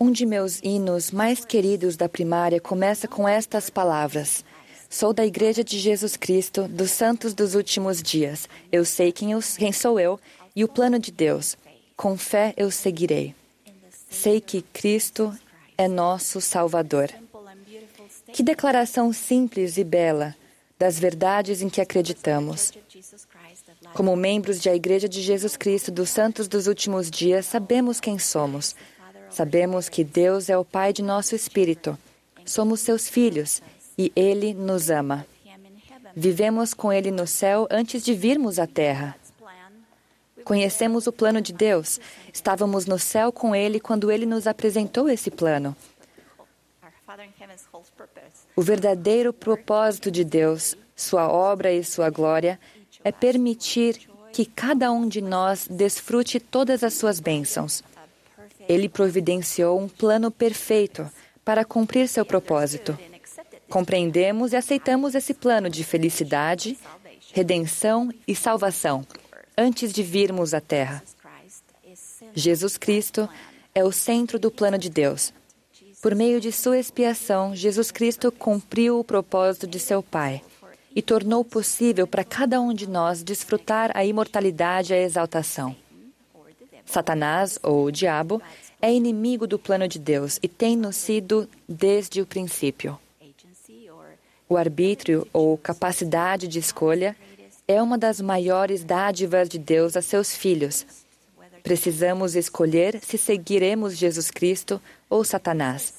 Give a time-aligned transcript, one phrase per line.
[0.00, 4.44] Um de meus hinos mais queridos da primária começa com estas palavras:
[4.88, 8.48] Sou da Igreja de Jesus Cristo, dos Santos dos Últimos Dias.
[8.72, 10.18] Eu sei quem, eu, quem sou eu
[10.56, 11.56] e o plano de Deus.
[11.96, 13.34] Com fé eu seguirei.
[14.10, 15.36] Sei que Cristo
[15.76, 17.10] é nosso Salvador.
[18.32, 20.34] Que declaração simples e bela
[20.78, 22.72] das verdades em que acreditamos.
[23.94, 28.74] Como membros da Igreja de Jesus Cristo dos Santos dos Últimos Dias, sabemos quem somos.
[29.30, 31.98] Sabemos que Deus é o Pai de nosso espírito.
[32.44, 33.60] Somos seus filhos
[33.96, 35.26] e Ele nos ama.
[36.14, 39.16] Vivemos com Ele no céu antes de virmos à terra.
[40.44, 42.00] Conhecemos o plano de Deus.
[42.32, 45.76] Estávamos no céu com Ele quando Ele nos apresentou esse plano.
[48.56, 52.58] O verdadeiro propósito de Deus, sua obra e sua glória,
[53.04, 57.82] é permitir que cada um de nós desfrute todas as suas bênçãos.
[58.68, 61.10] Ele providenciou um plano perfeito
[61.44, 62.98] para cumprir seu propósito.
[63.68, 66.78] Compreendemos e aceitamos esse plano de felicidade,
[67.32, 69.06] redenção e salvação
[69.56, 71.02] antes de virmos à Terra.
[72.34, 73.28] Jesus Cristo
[73.74, 75.32] é o centro do plano de Deus.
[76.00, 80.42] Por meio de sua expiação, Jesus Cristo cumpriu o propósito de seu Pai
[80.98, 85.76] e tornou possível para cada um de nós desfrutar a imortalidade e a exaltação.
[86.84, 88.42] Satanás, ou o diabo,
[88.82, 92.98] é inimigo do plano de Deus e tem-no sido desde o princípio.
[94.48, 97.14] O arbítrio, ou capacidade de escolha,
[97.68, 100.84] é uma das maiores dádivas de Deus a seus filhos.
[101.62, 105.94] Precisamos escolher se seguiremos Jesus Cristo ou Satanás.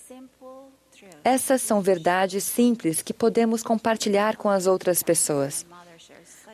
[1.30, 5.64] Essas são verdades simples que podemos compartilhar com as outras pessoas.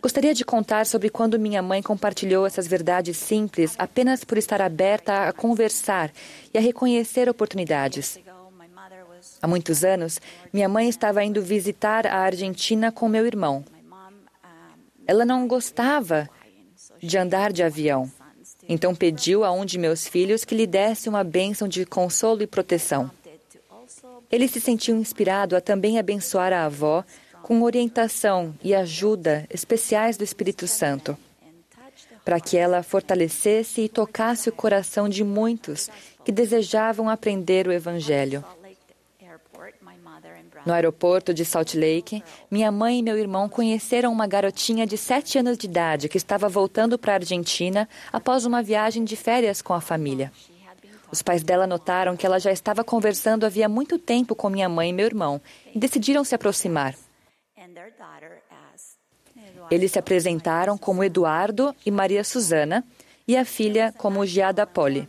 [0.01, 5.29] Gostaria de contar sobre quando minha mãe compartilhou essas verdades simples apenas por estar aberta
[5.29, 6.11] a conversar
[6.53, 8.19] e a reconhecer oportunidades.
[9.41, 10.19] Há muitos anos,
[10.51, 13.63] minha mãe estava indo visitar a Argentina com meu irmão.
[15.07, 16.29] Ela não gostava
[17.01, 18.11] de andar de avião,
[18.67, 22.47] então pediu a um de meus filhos que lhe desse uma bênção de consolo e
[22.47, 23.09] proteção.
[24.35, 27.05] Ele se sentiu inspirado a também abençoar a avó
[27.41, 31.17] com orientação e ajuda especiais do Espírito Santo,
[32.25, 35.89] para que ela fortalecesse e tocasse o coração de muitos
[36.25, 38.43] que desejavam aprender o Evangelho.
[40.65, 45.37] No aeroporto de Salt Lake, minha mãe e meu irmão conheceram uma garotinha de sete
[45.37, 49.71] anos de idade que estava voltando para a Argentina após uma viagem de férias com
[49.71, 50.29] a família.
[51.11, 54.89] Os pais dela notaram que ela já estava conversando havia muito tempo com minha mãe
[54.89, 55.41] e meu irmão
[55.73, 56.95] e decidiram se aproximar.
[59.71, 62.83] Eles se apresentaram como Eduardo e Maria Susana
[63.27, 65.07] e a filha como Giada Poli.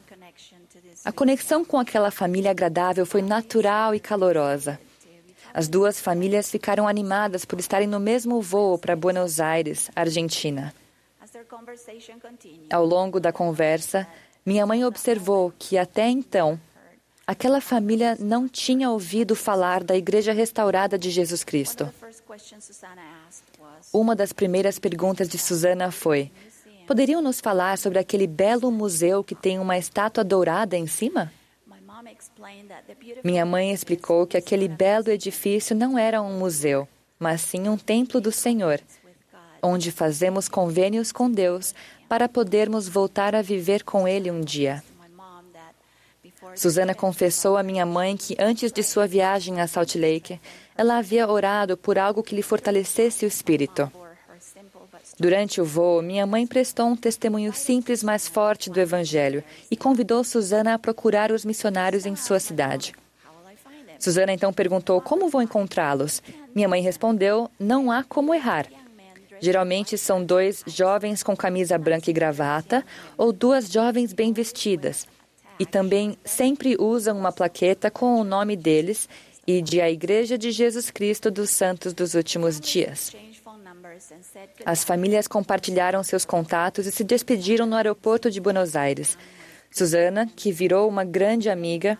[1.04, 4.78] A conexão com aquela família agradável foi natural e calorosa.
[5.52, 10.74] As duas famílias ficaram animadas por estarem no mesmo voo para Buenos Aires, Argentina.
[12.70, 14.06] Ao longo da conversa,
[14.46, 16.58] minha mãe observou que até então
[17.26, 21.92] aquela família não tinha ouvido falar da Igreja Restaurada de Jesus Cristo.
[23.92, 26.30] Uma das primeiras perguntas de Susana foi:
[26.86, 31.32] Poderiam nos falar sobre aquele belo museu que tem uma estátua dourada em cima?
[33.24, 36.86] Minha mãe explicou que aquele belo edifício não era um museu,
[37.18, 38.80] mas sim um templo do Senhor,
[39.60, 41.74] onde fazemos convênios com Deus
[42.08, 44.82] para podermos voltar a viver com Ele um dia.
[46.54, 50.40] Susana confessou à minha mãe que antes de sua viagem a Salt Lake,
[50.76, 53.90] ela havia orado por algo que lhe fortalecesse o espírito.
[55.18, 60.22] Durante o voo, minha mãe prestou um testemunho simples, mas forte do Evangelho e convidou
[60.22, 62.94] Susana a procurar os missionários em sua cidade.
[63.98, 66.22] Susana então perguntou como vou encontrá-los.
[66.54, 68.66] Minha mãe respondeu: não há como errar.
[69.40, 72.84] Geralmente são dois jovens com camisa branca e gravata
[73.16, 75.06] ou duas jovens bem vestidas.
[75.58, 79.08] E também sempre usam uma plaqueta com o nome deles
[79.46, 83.14] e de a Igreja de Jesus Cristo dos Santos dos Últimos Dias.
[84.64, 89.16] As famílias compartilharam seus contatos e se despediram no aeroporto de Buenos Aires.
[89.70, 91.98] Susana, que virou uma grande amiga,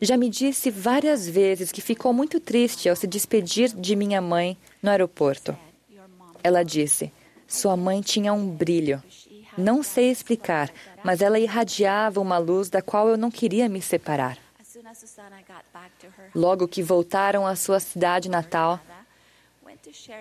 [0.00, 4.56] já me disse várias vezes que ficou muito triste ao se despedir de minha mãe
[4.82, 5.56] no aeroporto.
[6.42, 7.12] Ela disse:
[7.46, 9.02] Sua mãe tinha um brilho.
[9.56, 10.70] Não sei explicar,
[11.02, 14.38] mas ela irradiava uma luz da qual eu não queria me separar.
[16.34, 18.80] Logo que voltaram à sua cidade natal,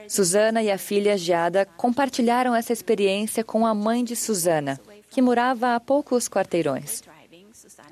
[0.08, 4.80] Susana e a filha Giada compartilharam essa experiência com a mãe de Susana,
[5.10, 7.04] que morava a poucos quarteirões.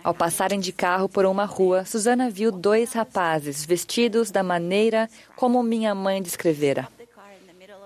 [0.04, 5.62] Ao passarem de carro por uma rua, Susana viu dois rapazes vestidos da maneira como
[5.64, 6.88] minha mãe descrevera.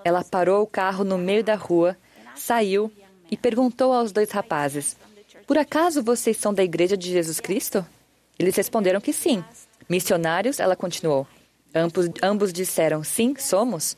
[0.03, 1.97] Ela parou o carro no meio da rua,
[2.35, 2.91] saiu
[3.29, 4.97] e perguntou aos dois rapazes:
[5.45, 7.85] Por acaso vocês são da Igreja de Jesus Cristo?
[8.37, 9.43] Eles responderam que sim.
[9.87, 10.59] Missionários?
[10.59, 11.27] Ela continuou.
[11.73, 13.97] Ambos, ambos disseram: Sim, somos.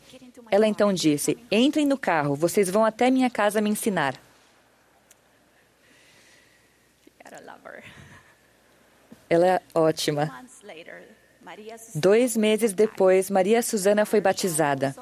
[0.50, 4.16] Ela então disse: Entrem no carro, vocês vão até minha casa me ensinar.
[9.30, 10.30] Ela é ótima.
[11.96, 14.96] Dois meses depois, Maria Susana foi batizada.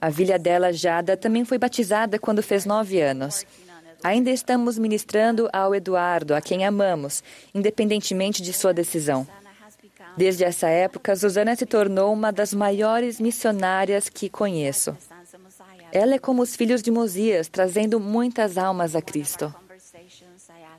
[0.00, 3.44] A filha dela, Jada, também foi batizada quando fez nove anos.
[4.02, 7.22] Ainda estamos ministrando ao Eduardo, a quem amamos,
[7.54, 9.26] independentemente de sua decisão.
[10.16, 14.96] Desde essa época, Susana se tornou uma das maiores missionárias que conheço.
[15.90, 19.54] Ela é como os filhos de Mosias, trazendo muitas almas a Cristo.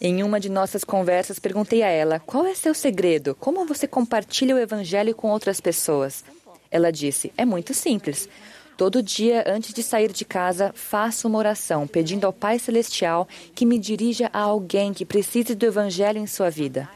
[0.02, 3.36] Em uma de nossas conversas, perguntei a ela: qual é seu segredo?
[3.36, 6.24] Como você compartilha o Evangelho com outras pessoas?
[6.70, 8.28] Ela disse: é muito simples.
[8.78, 13.66] Todo dia, antes de sair de casa, faço uma oração pedindo ao Pai Celestial que
[13.66, 16.90] me dirija a alguém que precise do Evangelho em sua vida.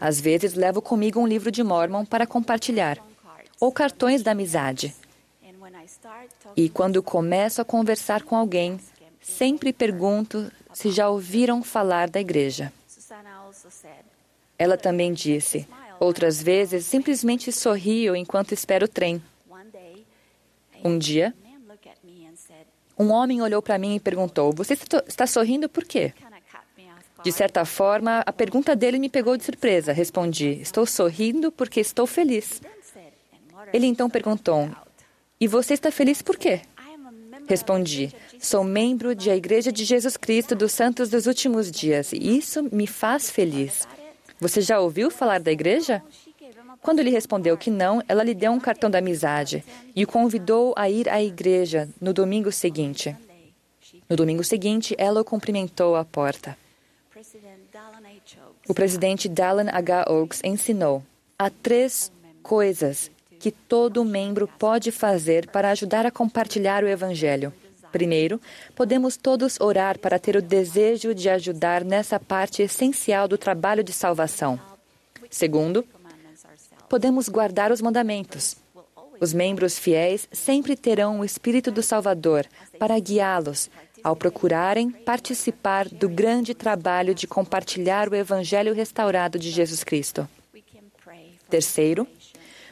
[0.00, 2.98] Às vezes, levo comigo um livro de Mormon para compartilhar,
[3.60, 4.94] ou cartões da amizade.
[6.56, 8.80] E quando começo a conversar com alguém,
[9.20, 12.72] sempre pergunto se já ouviram falar da igreja.
[14.58, 15.66] Ela também disse:
[16.00, 19.22] outras vezes simplesmente sorrio enquanto espero o trem.
[20.84, 21.34] Um dia,
[22.98, 24.74] um homem olhou para mim e perguntou: Você
[25.06, 26.12] está sorrindo por quê?
[27.22, 29.92] De certa forma, a pergunta dele me pegou de surpresa.
[29.92, 32.60] Respondi: Estou sorrindo porque estou feliz.
[33.72, 34.70] Ele então perguntou:
[35.40, 36.60] E você está feliz por quê?
[37.48, 42.62] Respondi: Sou membro da Igreja de Jesus Cristo dos Santos dos Últimos Dias e isso
[42.70, 43.88] me faz feliz.
[44.38, 46.02] Você já ouviu falar da igreja?
[46.80, 49.64] Quando ele respondeu que não, ela lhe deu um cartão da amizade
[49.96, 53.16] e o convidou a ir à igreja no domingo seguinte.
[54.08, 56.56] No domingo seguinte, ela o cumprimentou à porta.
[58.68, 60.04] O presidente Dallin H.
[60.08, 61.02] Oaks ensinou:
[61.38, 62.12] há três
[62.42, 67.52] coisas que todo membro pode fazer para ajudar a compartilhar o Evangelho.
[67.90, 68.40] Primeiro,
[68.74, 73.92] podemos todos orar para ter o desejo de ajudar nessa parte essencial do trabalho de
[73.92, 74.60] salvação.
[75.30, 75.84] Segundo,
[76.88, 78.56] podemos guardar os mandamentos.
[79.20, 82.46] Os membros fiéis sempre terão o Espírito do Salvador
[82.78, 83.70] para guiá-los
[84.02, 90.28] ao procurarem participar do grande trabalho de compartilhar o Evangelho restaurado de Jesus Cristo.
[91.50, 92.06] Terceiro,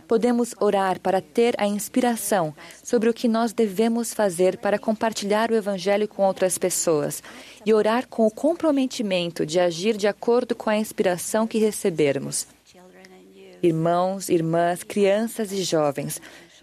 [0.07, 5.55] podemos orar para ter a inspiração sobre o que nós devemos fazer para compartilhar o
[5.55, 7.23] Evangelho com outras pessoas
[7.65, 12.47] e orar com o comprometimento de agir de acordo com a inspiração que recebermos.
[13.63, 16.21] Irmãos, irmãs, crianças e jovens,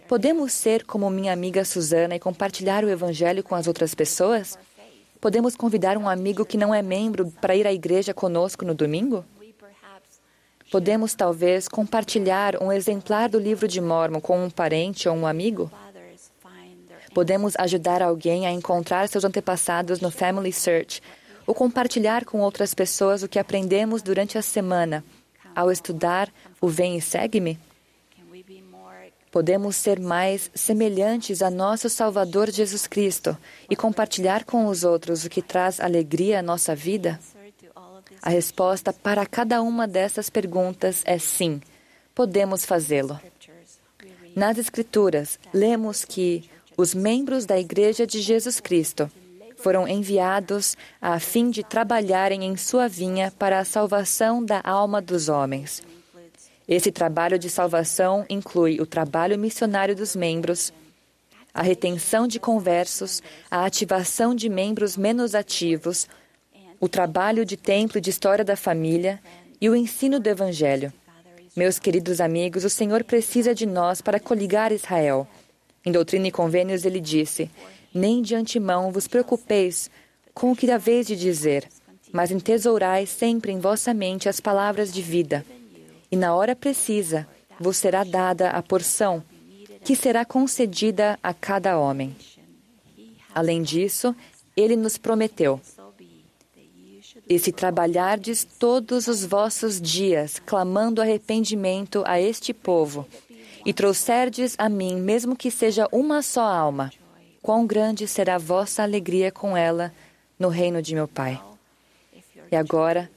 [0.08, 4.58] podemos ser como minha amiga Susana e compartilhar o Evangelho com as outras pessoas?
[5.20, 9.26] Podemos convidar um amigo que não é membro para ir à igreja conosco no domingo?
[10.72, 15.72] Podemos talvez compartilhar um exemplar do livro de Mormon com um parente ou um amigo?
[17.14, 21.02] Podemos ajudar alguém a encontrar seus antepassados no Family Search
[21.46, 25.04] ou compartilhar com outras pessoas o que aprendemos durante a semana
[25.56, 27.60] ao estudar o Vem e Segue-me?
[29.32, 33.36] Podemos ser mais semelhantes a nosso Salvador Jesus Cristo
[33.70, 37.20] e compartilhar com os outros o que traz alegria à nossa vida?
[38.26, 41.62] A resposta para cada uma dessas perguntas é sim,
[42.16, 43.20] podemos fazê-lo.
[44.34, 49.12] Nas Escrituras, lemos que os membros da Igreja de Jesus Cristo
[49.58, 55.28] foram enviados a fim de trabalharem em sua vinha para a salvação da alma dos
[55.28, 55.84] homens.
[56.66, 60.72] Esse trabalho de salvação inclui o trabalho missionário dos membros,
[61.54, 66.08] a retenção de conversos, a ativação de membros menos ativos,
[66.84, 69.18] o trabalho de templo e de história da família
[69.62, 70.92] e o ensino do Evangelho.
[71.56, 75.26] Meus queridos amigos, o Senhor precisa de nós para coligar Israel.
[75.86, 77.50] Em Doutrina e Convênios, ele disse:
[77.94, 79.90] Nem de antemão vos preocupeis
[80.34, 81.70] com o que haveis de dizer,
[82.12, 85.46] mas entesourai sempre em vossa mente as palavras de vida.
[86.12, 87.26] E na hora precisa
[87.62, 89.24] vos será dada a porção
[89.86, 92.14] que será concedida a cada homem.
[93.34, 94.14] Além disso,
[94.54, 95.62] ele nos prometeu:
[97.30, 103.08] e se trabalhardes todos os vossos dias, clamando arrependimento a este povo,
[103.66, 106.92] e trouxerdes a mim, mesmo que seja uma só alma,
[107.42, 109.94] quão grande será a vossa alegria com ela
[110.38, 111.42] no reino de meu Pai.
[112.52, 113.10] E agora,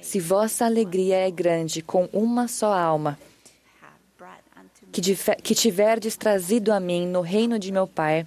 [0.00, 3.16] Se vossa alegria é grande com uma só alma,
[4.90, 8.26] que, tiverdes trazido a mim no reino de meu Pai,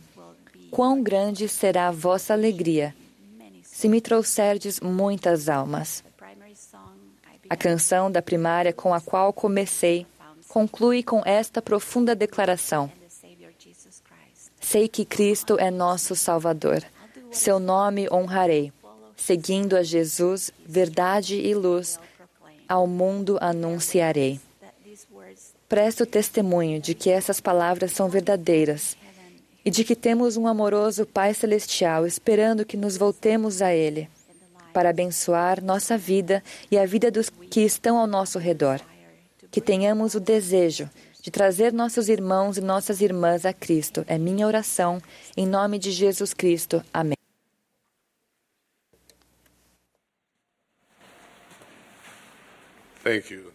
[0.72, 2.96] quão grande será a vossa alegria,
[3.76, 6.02] se me trouxerdes muitas almas.
[7.50, 10.08] A canção da primária com a qual comecei
[10.48, 12.90] conclui com esta profunda declaração:
[14.62, 16.86] Sei que Cristo é nosso Salvador.
[17.30, 18.72] Seu nome honrarei.
[19.18, 22.00] Seguindo a Jesus, verdade e luz,
[22.70, 24.40] ao mundo anunciarei.
[25.68, 28.96] Presto testemunho de que essas palavras são verdadeiras
[29.66, 34.08] e de que temos um amoroso Pai Celestial esperando que nos voltemos a Ele
[34.72, 38.80] para abençoar nossa vida e a vida dos que estão ao nosso redor.
[39.50, 40.90] Que tenhamos o desejo
[41.22, 44.06] de trazer nossos irmãos e nossas irmãs a Cristo.
[44.06, 45.02] É minha oração,
[45.36, 46.84] em nome de Jesus Cristo.
[46.94, 47.16] Amém.
[53.04, 53.55] Thank you,